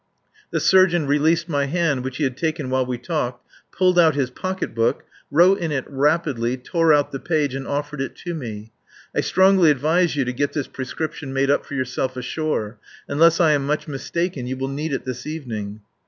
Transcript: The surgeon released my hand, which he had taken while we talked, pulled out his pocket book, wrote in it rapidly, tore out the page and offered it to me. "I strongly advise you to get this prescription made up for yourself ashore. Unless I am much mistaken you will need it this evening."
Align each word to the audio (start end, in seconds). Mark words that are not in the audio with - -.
The 0.49 0.59
surgeon 0.59 1.05
released 1.05 1.47
my 1.47 1.67
hand, 1.67 2.03
which 2.03 2.17
he 2.17 2.23
had 2.23 2.35
taken 2.35 2.71
while 2.71 2.83
we 2.87 2.97
talked, 2.97 3.45
pulled 3.71 3.99
out 3.99 4.15
his 4.15 4.31
pocket 4.31 4.73
book, 4.73 5.03
wrote 5.29 5.59
in 5.59 5.71
it 5.71 5.85
rapidly, 5.87 6.57
tore 6.57 6.91
out 6.91 7.11
the 7.11 7.19
page 7.19 7.53
and 7.53 7.67
offered 7.67 8.01
it 8.01 8.15
to 8.25 8.33
me. 8.33 8.71
"I 9.15 9.21
strongly 9.21 9.69
advise 9.69 10.15
you 10.15 10.25
to 10.25 10.33
get 10.33 10.53
this 10.53 10.65
prescription 10.65 11.33
made 11.33 11.51
up 11.51 11.67
for 11.67 11.75
yourself 11.75 12.17
ashore. 12.17 12.79
Unless 13.07 13.39
I 13.39 13.51
am 13.51 13.67
much 13.67 13.87
mistaken 13.87 14.47
you 14.47 14.57
will 14.57 14.69
need 14.69 14.91
it 14.91 15.05
this 15.05 15.27
evening." 15.27 15.81